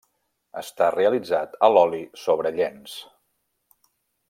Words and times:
Està 0.61 0.87
realitzat 0.95 1.53
a 1.67 1.69
l'oli 1.75 2.01
sobre 2.23 2.53
llenç. 2.57 2.97